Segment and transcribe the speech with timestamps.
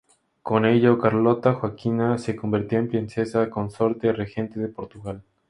[0.41, 5.21] Con ello, Carlota Joaquina se convertía en princesa consorte-regente de Portugal.